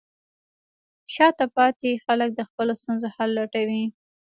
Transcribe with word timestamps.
شاته 1.13 1.45
پاتې 1.55 1.89
خلک 2.05 2.29
د 2.35 2.39
خپلو 2.49 2.73
ستونزو 2.81 3.07
حل 3.15 3.29
لټوي. 3.37 3.83